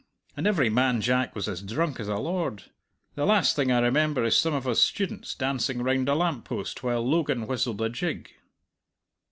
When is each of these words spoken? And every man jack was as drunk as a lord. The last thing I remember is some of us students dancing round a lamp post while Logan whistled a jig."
And 0.35 0.47
every 0.47 0.71
man 0.71 0.99
jack 0.99 1.35
was 1.35 1.47
as 1.47 1.61
drunk 1.61 1.99
as 1.99 2.07
a 2.07 2.15
lord. 2.17 2.63
The 3.13 3.23
last 3.23 3.55
thing 3.55 3.71
I 3.71 3.77
remember 3.81 4.23
is 4.23 4.35
some 4.35 4.55
of 4.55 4.67
us 4.67 4.81
students 4.81 5.35
dancing 5.35 5.83
round 5.83 6.09
a 6.09 6.15
lamp 6.15 6.45
post 6.45 6.81
while 6.81 7.07
Logan 7.07 7.45
whistled 7.45 7.81
a 7.81 7.89
jig." 7.89 8.31